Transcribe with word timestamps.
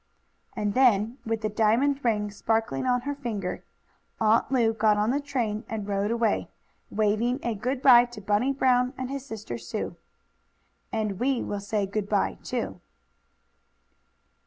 And 0.55 0.73
then, 0.73 1.19
with 1.27 1.41
the 1.41 1.47
diamond 1.49 2.03
ring 2.03 2.31
sparkling 2.31 2.87
on 2.87 3.01
her 3.01 3.13
finger, 3.13 3.63
Aunt 4.19 4.51
Lu 4.51 4.73
got 4.73 4.97
on 4.97 5.11
the 5.11 5.19
train 5.19 5.63
and 5.69 5.87
rode 5.87 6.09
away, 6.09 6.49
waving 6.89 7.39
a 7.43 7.53
good 7.53 7.83
bye 7.83 8.05
to 8.05 8.19
Bunny 8.19 8.51
Brown 8.51 8.93
and 8.97 9.11
his 9.11 9.23
sister 9.27 9.59
Sue. 9.59 9.95
And 10.91 11.19
we 11.19 11.43
will 11.43 11.59
say 11.59 11.85
good 11.85 12.09
bye, 12.09 12.39
too. 12.43 12.81